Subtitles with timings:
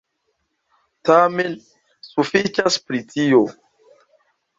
[1.09, 1.53] Tamen,
[2.07, 3.43] sufiĉas pri tio.